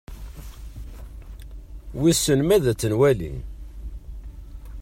Wissen 1.99 2.39
ma 2.47 2.53
ad 2.55 2.65
tt-nwali? 2.65 3.33